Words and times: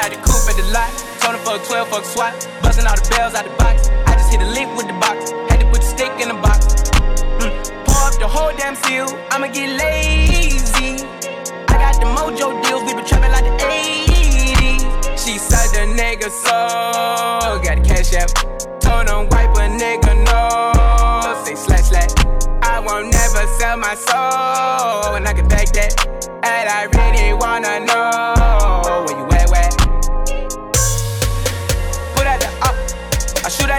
out 0.00 0.10
the 0.10 0.16
coupe 0.22 0.46
at 0.48 0.56
the 0.56 0.66
lot. 0.72 0.90
Told 1.20 1.34
him 1.34 1.42
fuck 1.44 1.64
12, 1.66 1.88
fuck 1.88 2.04
SWAT. 2.04 2.32
Busting 2.62 2.86
all 2.86 2.94
the 2.94 3.08
bells 3.10 3.34
out 3.34 3.44
the 3.44 3.54
box. 3.56 3.88
I 4.06 4.14
just 4.14 4.30
hit 4.30 4.40
a 4.40 4.50
lick 4.50 4.68
with 4.76 4.86
the 4.86 4.94
box. 4.94 5.32
Had 5.50 5.60
to 5.60 5.66
put 5.70 5.80
the 5.80 5.88
stick 5.88 6.12
in 6.20 6.28
the 6.28 6.38
box. 6.38 6.74
Mm. 7.40 7.50
Pour 7.86 8.06
up 8.06 8.14
the 8.18 8.28
whole 8.28 8.52
damn 8.56 8.74
seal. 8.74 9.08
I'ma 9.30 9.48
get 9.48 9.70
lazy. 9.78 11.04
I 11.68 11.74
got 11.74 11.96
the 11.98 12.06
mojo 12.06 12.62
deals. 12.62 12.82
We 12.84 12.94
been 12.94 13.04
trapping 13.04 13.32
like 13.32 13.44
the 13.44 13.56
80s. 13.58 14.82
She 15.18 15.38
said 15.38 15.68
the 15.74 15.84
nigga 15.94 16.30
so. 16.30 17.60
Got 17.64 17.82
the 17.82 17.88
cash 17.88 18.14
out. 18.14 18.30
Told 18.80 19.08
him 19.08 19.28
wipe 19.30 19.54
a 19.56 19.66
nigga 19.68 20.14
no. 20.28 21.44
Say 21.44 21.54
slash 21.54 21.90
slash. 21.90 22.12
I 22.62 22.80
won't 22.80 23.12
never 23.12 23.46
sell 23.58 23.76
my 23.76 23.94
soul. 23.94 25.16
And 25.16 25.26
I 25.26 25.32
can 25.32 25.48
back 25.48 25.68
that. 25.72 26.06
And 26.42 26.68
I 26.68 26.84
really 26.84 27.34
wanna 27.34 27.80
know. 27.80 27.99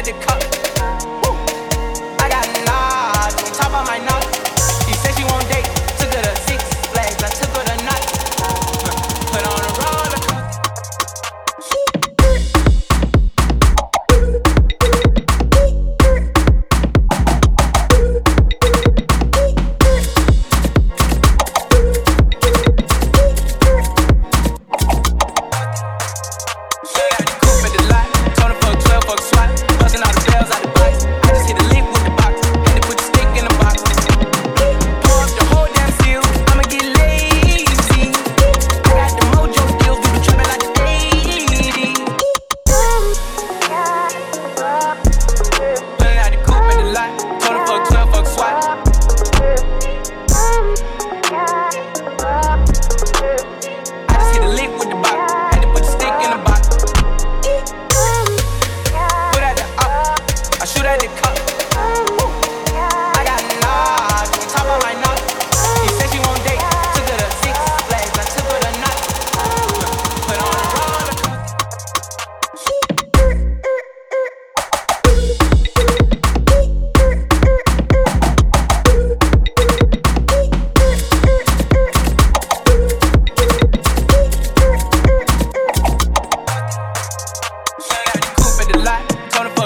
credit 0.04 0.22
card. 0.22 0.44
Woo. 1.24 1.38
I 2.18 2.28
got 2.28 2.48
lots 2.66 3.36
on 3.44 3.54
top 3.54 3.82
of 3.82 3.88
my 3.88 4.00
nose. 4.00 4.21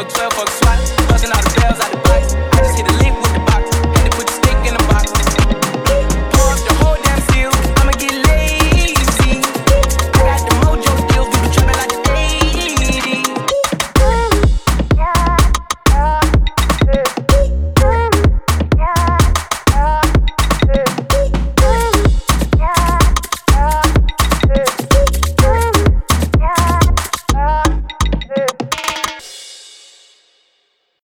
fuck, 0.04 0.12
fuck, 0.12 0.50
fuck. 0.50 0.65